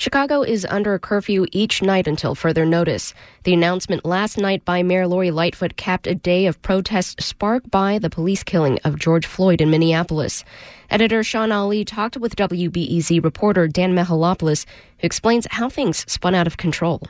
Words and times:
Chicago 0.00 0.40
is 0.40 0.64
under 0.70 0.94
a 0.94 0.98
curfew 0.98 1.44
each 1.52 1.82
night 1.82 2.06
until 2.06 2.34
further 2.34 2.64
notice. 2.64 3.12
The 3.44 3.52
announcement 3.52 4.02
last 4.02 4.38
night 4.38 4.64
by 4.64 4.82
Mayor 4.82 5.06
Lori 5.06 5.30
Lightfoot 5.30 5.76
capped 5.76 6.06
a 6.06 6.14
day 6.14 6.46
of 6.46 6.62
protests 6.62 7.22
sparked 7.22 7.70
by 7.70 7.98
the 7.98 8.08
police 8.08 8.42
killing 8.42 8.78
of 8.82 8.98
George 8.98 9.26
Floyd 9.26 9.60
in 9.60 9.68
Minneapolis. 9.70 10.42
Editor 10.88 11.22
Shawn 11.22 11.52
Allee 11.52 11.84
talked 11.84 12.16
with 12.16 12.34
WBEZ 12.34 13.22
reporter 13.22 13.68
Dan 13.68 13.94
Mihalopoulos, 13.94 14.64
who 15.00 15.04
explains 15.04 15.46
how 15.50 15.68
things 15.68 16.10
spun 16.10 16.34
out 16.34 16.46
of 16.46 16.56
control. 16.56 17.02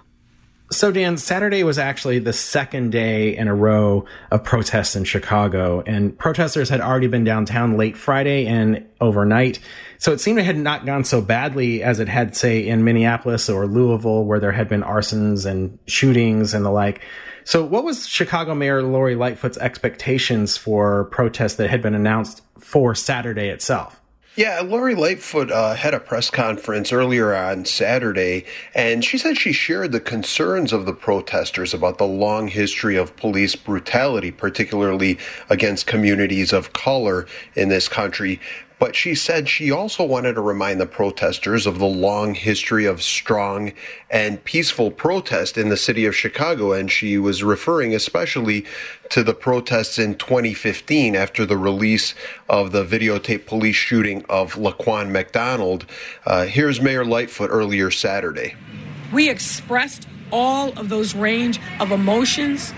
So, 0.72 0.92
Dan, 0.92 1.16
Saturday 1.16 1.64
was 1.64 1.78
actually 1.78 2.20
the 2.20 2.32
second 2.32 2.92
day 2.92 3.36
in 3.36 3.48
a 3.48 3.54
row 3.54 4.04
of 4.30 4.44
protests 4.44 4.94
in 4.94 5.02
Chicago, 5.02 5.82
and 5.84 6.16
protesters 6.16 6.68
had 6.68 6.80
already 6.80 7.08
been 7.08 7.24
downtown 7.24 7.76
late 7.76 7.96
Friday 7.96 8.46
and 8.46 8.86
overnight. 9.00 9.58
So 9.98 10.12
it 10.12 10.20
seemed 10.20 10.38
it 10.38 10.44
had 10.44 10.56
not 10.56 10.86
gone 10.86 11.02
so 11.02 11.20
badly 11.20 11.82
as 11.82 11.98
it 11.98 12.08
had, 12.08 12.36
say, 12.36 12.68
in 12.68 12.84
Minneapolis 12.84 13.50
or 13.50 13.66
Louisville, 13.66 14.24
where 14.24 14.38
there 14.38 14.52
had 14.52 14.68
been 14.68 14.82
arsons 14.82 15.44
and 15.44 15.76
shootings 15.88 16.54
and 16.54 16.64
the 16.64 16.70
like. 16.70 17.02
So, 17.42 17.64
what 17.64 17.82
was 17.82 18.06
Chicago 18.06 18.54
Mayor 18.54 18.80
Lori 18.80 19.16
Lightfoot's 19.16 19.58
expectations 19.58 20.56
for 20.56 21.06
protests 21.06 21.56
that 21.56 21.68
had 21.68 21.82
been 21.82 21.96
announced 21.96 22.42
for 22.60 22.94
Saturday 22.94 23.48
itself? 23.48 23.99
Yeah, 24.36 24.60
Lori 24.60 24.94
Lightfoot 24.94 25.50
uh, 25.50 25.74
had 25.74 25.92
a 25.92 25.98
press 25.98 26.30
conference 26.30 26.92
earlier 26.92 27.34
on 27.34 27.64
Saturday, 27.64 28.44
and 28.72 29.04
she 29.04 29.18
said 29.18 29.36
she 29.36 29.52
shared 29.52 29.90
the 29.90 29.98
concerns 29.98 30.72
of 30.72 30.86
the 30.86 30.92
protesters 30.92 31.74
about 31.74 31.98
the 31.98 32.06
long 32.06 32.46
history 32.46 32.96
of 32.96 33.16
police 33.16 33.56
brutality, 33.56 34.30
particularly 34.30 35.18
against 35.48 35.88
communities 35.88 36.52
of 36.52 36.72
color 36.72 37.26
in 37.56 37.70
this 37.70 37.88
country. 37.88 38.38
But 38.80 38.96
she 38.96 39.14
said 39.14 39.46
she 39.46 39.70
also 39.70 40.02
wanted 40.04 40.32
to 40.36 40.40
remind 40.40 40.80
the 40.80 40.86
protesters 40.86 41.66
of 41.66 41.78
the 41.78 41.86
long 41.86 42.34
history 42.34 42.86
of 42.86 43.02
strong 43.02 43.74
and 44.10 44.42
peaceful 44.42 44.90
protest 44.90 45.58
in 45.58 45.68
the 45.68 45.76
city 45.76 46.06
of 46.06 46.16
Chicago. 46.16 46.72
And 46.72 46.90
she 46.90 47.18
was 47.18 47.44
referring 47.44 47.94
especially 47.94 48.64
to 49.10 49.22
the 49.22 49.34
protests 49.34 49.98
in 49.98 50.14
2015 50.14 51.14
after 51.14 51.44
the 51.44 51.58
release 51.58 52.14
of 52.48 52.72
the 52.72 52.82
videotape 52.82 53.44
police 53.44 53.76
shooting 53.76 54.24
of 54.30 54.54
Laquan 54.54 55.10
McDonald. 55.10 55.84
Uh, 56.24 56.46
here's 56.46 56.80
Mayor 56.80 57.04
Lightfoot 57.04 57.50
earlier 57.50 57.90
Saturday. 57.90 58.54
We 59.12 59.28
expressed 59.28 60.08
all 60.32 60.70
of 60.78 60.88
those 60.88 61.14
range 61.14 61.60
of 61.80 61.90
emotions 61.90 62.72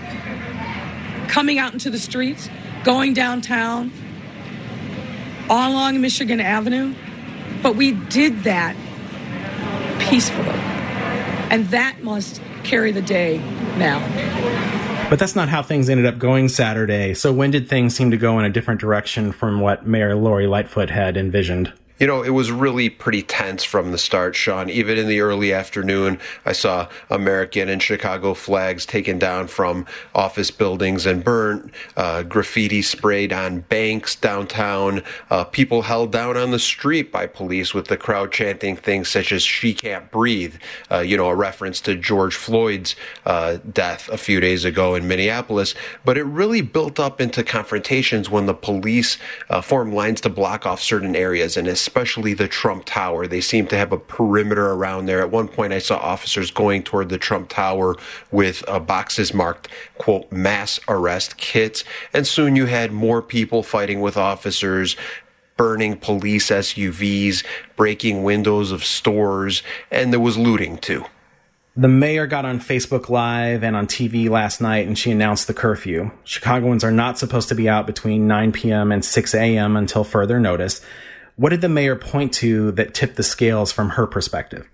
coming 1.29 1.59
out 1.59 1.71
into 1.71 1.89
the 1.89 1.99
streets, 1.99 2.49
going 2.83 3.13
downtown 3.13 3.89
all 5.49 5.71
along 5.71 6.01
Michigan 6.01 6.39
Avenue, 6.39 6.93
but 7.61 7.75
we 7.75 7.91
did 7.91 8.43
that 8.43 8.75
peacefully. 9.99 10.47
And 11.49 11.67
that 11.69 12.03
must 12.03 12.41
carry 12.63 12.91
the 12.91 13.01
day 13.01 13.37
now. 13.77 13.99
But 15.09 15.19
that's 15.19 15.35
not 15.35 15.49
how 15.49 15.61
things 15.61 15.89
ended 15.89 16.05
up 16.05 16.17
going 16.17 16.49
Saturday. 16.49 17.13
So 17.13 17.31
when 17.31 17.51
did 17.51 17.69
things 17.69 17.95
seem 17.95 18.09
to 18.11 18.17
go 18.17 18.39
in 18.39 18.45
a 18.45 18.49
different 18.49 18.79
direction 18.81 19.31
from 19.31 19.59
what 19.59 19.85
Mayor 19.85 20.15
Lori 20.15 20.47
Lightfoot 20.47 20.89
had 20.89 21.17
envisioned? 21.17 21.71
You 22.03 22.07
know, 22.07 22.21
it 22.21 22.31
was 22.31 22.51
really 22.51 22.89
pretty 22.89 23.23
tense 23.23 23.63
from 23.63 23.93
the 23.93 23.97
start, 23.97 24.35
Shawn. 24.35 24.69
Even 24.69 24.97
in 24.97 25.07
the 25.07 25.21
early 25.21 25.53
afternoon, 25.53 26.19
I 26.45 26.51
saw 26.51 26.89
American 27.09 27.69
and 27.69 27.81
Chicago 27.81 28.33
flags 28.33 28.85
taken 28.85 29.17
down 29.17 29.47
from 29.47 29.85
office 30.13 30.51
buildings 30.51 31.05
and 31.05 31.23
burnt, 31.23 31.71
uh, 31.95 32.23
graffiti 32.23 32.81
sprayed 32.81 33.31
on 33.31 33.61
banks 33.61 34.17
downtown, 34.17 35.01
uh, 35.29 35.45
people 35.45 35.83
held 35.83 36.11
down 36.11 36.35
on 36.35 36.51
the 36.51 36.59
street 36.59 37.09
by 37.09 37.25
police 37.25 37.73
with 37.73 37.87
the 37.87 37.95
crowd 37.95 38.33
chanting 38.33 38.75
things 38.75 39.07
such 39.07 39.31
as 39.31 39.41
She 39.41 39.73
Can't 39.73 40.11
Breathe, 40.11 40.55
uh, 40.91 40.99
you 40.99 41.15
know, 41.15 41.29
a 41.29 41.35
reference 41.35 41.79
to 41.79 41.95
George 41.95 42.35
Floyd's 42.35 42.97
uh, 43.25 43.59
death 43.71 44.09
a 44.09 44.17
few 44.17 44.41
days 44.41 44.65
ago 44.65 44.95
in 44.95 45.07
Minneapolis. 45.07 45.73
But 46.03 46.17
it 46.17 46.25
really 46.25 46.59
built 46.59 46.99
up 46.99 47.21
into 47.21 47.45
confrontations 47.45 48.29
when 48.29 48.45
the 48.45 48.53
police 48.53 49.17
uh, 49.49 49.61
formed 49.61 49.93
lines 49.93 50.19
to 50.19 50.29
block 50.29 50.65
off 50.65 50.81
certain 50.81 51.15
areas. 51.15 51.55
And 51.55 51.65
especially 51.65 51.92
the 51.93 52.47
Trump 52.49 52.83
Tower. 52.85 53.27
They 53.27 53.41
seem 53.41 53.67
to 53.67 53.77
have 53.77 53.91
a 53.91 53.97
perimeter 53.97 54.71
around 54.71 55.05
there. 55.05 55.21
At 55.21 55.31
one 55.31 55.47
point, 55.47 55.73
I 55.73 55.79
saw 55.79 55.97
officers 55.97 56.51
going 56.51 56.83
toward 56.83 57.09
the 57.09 57.17
Trump 57.17 57.49
Tower 57.49 57.95
with 58.31 58.63
uh, 58.67 58.79
boxes 58.79 59.33
marked, 59.33 59.67
quote, 59.97 60.31
mass 60.31 60.79
arrest 60.87 61.37
kits. 61.37 61.83
And 62.13 62.25
soon 62.25 62.55
you 62.55 62.65
had 62.65 62.91
more 62.91 63.21
people 63.21 63.63
fighting 63.63 64.01
with 64.01 64.17
officers, 64.17 64.95
burning 65.57 65.97
police 65.97 66.49
SUVs, 66.49 67.43
breaking 67.75 68.23
windows 68.23 68.71
of 68.71 68.83
stores, 68.83 69.63
and 69.91 70.11
there 70.11 70.19
was 70.19 70.37
looting 70.37 70.77
too. 70.77 71.05
The 71.75 71.87
mayor 71.87 72.27
got 72.27 72.45
on 72.45 72.59
Facebook 72.59 73.09
Live 73.09 73.63
and 73.63 73.75
on 73.75 73.87
TV 73.87 74.29
last 74.29 74.61
night 74.61 74.85
and 74.85 74.97
she 74.97 75.09
announced 75.09 75.47
the 75.47 75.55
curfew. 75.55 76.11
Chicagoans 76.23 76.83
are 76.83 76.91
not 76.91 77.17
supposed 77.17 77.49
to 77.49 77.55
be 77.55 77.67
out 77.67 77.87
between 77.87 78.27
9 78.27 78.51
p.m. 78.51 78.91
and 78.91 79.03
6 79.03 79.33
a.m. 79.33 79.75
until 79.75 80.03
further 80.03 80.39
notice. 80.39 80.81
What 81.35 81.49
did 81.49 81.61
the 81.61 81.69
mayor 81.69 81.95
point 81.95 82.31
to 82.35 82.71
that 82.73 82.93
tipped 82.93 83.15
the 83.15 83.23
scales 83.23 83.71
from 83.71 83.91
her 83.91 84.05
perspective? 84.05 84.69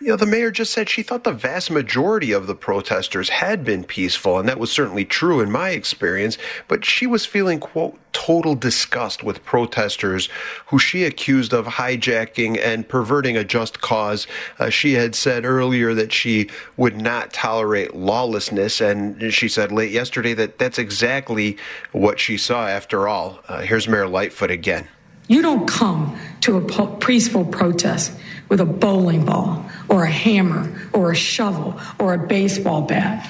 You 0.00 0.08
know, 0.08 0.16
the 0.16 0.26
mayor 0.26 0.50
just 0.50 0.72
said 0.72 0.90
she 0.90 1.02
thought 1.02 1.24
the 1.24 1.32
vast 1.32 1.70
majority 1.70 2.30
of 2.32 2.46
the 2.46 2.54
protesters 2.54 3.30
had 3.30 3.64
been 3.64 3.84
peaceful, 3.84 4.38
and 4.38 4.46
that 4.46 4.58
was 4.58 4.70
certainly 4.70 5.06
true 5.06 5.40
in 5.40 5.50
my 5.50 5.70
experience, 5.70 6.36
but 6.68 6.84
she 6.84 7.06
was 7.06 7.24
feeling, 7.24 7.58
quote, 7.58 7.98
total 8.12 8.54
disgust 8.54 9.22
with 9.22 9.44
protesters 9.44 10.28
who 10.66 10.78
she 10.78 11.04
accused 11.04 11.54
of 11.54 11.66
hijacking 11.66 12.58
and 12.62 12.88
perverting 12.88 13.36
a 13.36 13.44
just 13.44 13.80
cause. 13.80 14.26
Uh, 14.58 14.68
she 14.68 14.92
had 14.94 15.14
said 15.14 15.44
earlier 15.44 15.94
that 15.94 16.12
she 16.12 16.50
would 16.76 17.00
not 17.00 17.32
tolerate 17.32 17.94
lawlessness, 17.94 18.80
and 18.80 19.32
she 19.32 19.48
said 19.48 19.72
late 19.72 19.90
yesterday 19.90 20.34
that 20.34 20.58
that's 20.58 20.78
exactly 20.78 21.56
what 21.92 22.20
she 22.20 22.36
saw 22.36 22.66
after 22.68 23.08
all. 23.08 23.40
Uh, 23.48 23.62
here's 23.62 23.88
Mayor 23.88 24.06
Lightfoot 24.06 24.50
again. 24.50 24.86
You 25.28 25.42
don't 25.42 25.66
come 25.66 26.18
to 26.42 26.58
a 26.58 26.96
peaceful 26.98 27.44
protest 27.44 28.12
with 28.48 28.60
a 28.60 28.66
bowling 28.66 29.24
ball 29.24 29.64
or 29.88 30.04
a 30.04 30.10
hammer 30.10 30.88
or 30.92 31.12
a 31.12 31.16
shovel 31.16 31.80
or 31.98 32.14
a 32.14 32.18
baseball 32.18 32.82
bat. 32.82 33.28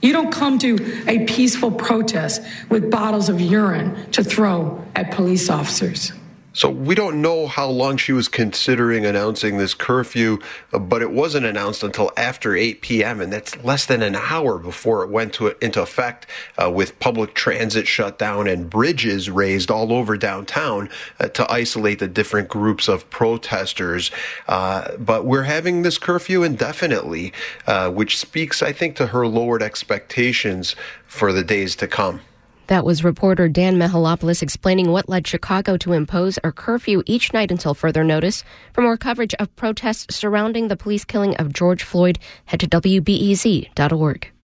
You 0.00 0.12
don't 0.12 0.30
come 0.30 0.58
to 0.60 1.04
a 1.08 1.24
peaceful 1.24 1.72
protest 1.72 2.42
with 2.68 2.90
bottles 2.90 3.28
of 3.28 3.40
urine 3.40 4.10
to 4.12 4.22
throw 4.22 4.84
at 4.94 5.10
police 5.10 5.50
officers. 5.50 6.12
So 6.56 6.70
we 6.70 6.94
don't 6.94 7.20
know 7.20 7.48
how 7.48 7.68
long 7.68 7.98
she 7.98 8.14
was 8.14 8.28
considering 8.28 9.04
announcing 9.04 9.58
this 9.58 9.74
curfew, 9.74 10.38
uh, 10.72 10.78
but 10.78 11.02
it 11.02 11.10
wasn't 11.10 11.44
announced 11.44 11.82
until 11.82 12.10
after 12.16 12.56
8 12.56 12.80
p.m., 12.80 13.20
and 13.20 13.30
that's 13.30 13.62
less 13.62 13.84
than 13.84 14.00
an 14.00 14.16
hour 14.16 14.56
before 14.56 15.04
it 15.04 15.10
went 15.10 15.34
to, 15.34 15.54
into 15.62 15.82
effect 15.82 16.26
uh, 16.56 16.70
with 16.70 16.98
public 16.98 17.34
transit 17.34 17.86
shut 17.86 18.18
down 18.18 18.48
and 18.48 18.70
bridges 18.70 19.28
raised 19.28 19.70
all 19.70 19.92
over 19.92 20.16
downtown 20.16 20.88
uh, 21.20 21.28
to 21.28 21.52
isolate 21.52 21.98
the 21.98 22.08
different 22.08 22.48
groups 22.48 22.88
of 22.88 23.10
protesters. 23.10 24.10
Uh, 24.48 24.96
but 24.96 25.26
we're 25.26 25.42
having 25.42 25.82
this 25.82 25.98
curfew 25.98 26.42
indefinitely, 26.42 27.34
uh, 27.66 27.90
which 27.90 28.16
speaks, 28.16 28.62
I 28.62 28.72
think, 28.72 28.96
to 28.96 29.08
her 29.08 29.26
lowered 29.26 29.62
expectations 29.62 30.74
for 31.06 31.34
the 31.34 31.44
days 31.44 31.76
to 31.76 31.86
come. 31.86 32.22
That 32.68 32.84
was 32.84 33.04
reporter 33.04 33.48
Dan 33.48 33.76
Mihalopoulos 33.76 34.42
explaining 34.42 34.90
what 34.90 35.08
led 35.08 35.26
Chicago 35.26 35.76
to 35.78 35.92
impose 35.92 36.38
a 36.42 36.50
curfew 36.50 37.02
each 37.06 37.32
night 37.32 37.50
until 37.50 37.74
further 37.74 38.02
notice. 38.02 38.42
For 38.72 38.82
more 38.82 38.96
coverage 38.96 39.34
of 39.34 39.54
protests 39.54 40.16
surrounding 40.16 40.68
the 40.68 40.76
police 40.76 41.04
killing 41.04 41.36
of 41.36 41.52
George 41.52 41.84
Floyd, 41.84 42.18
head 42.46 42.60
to 42.60 42.66
WBEZ.org. 42.68 44.35